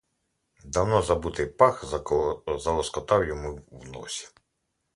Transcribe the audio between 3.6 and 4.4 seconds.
в носі.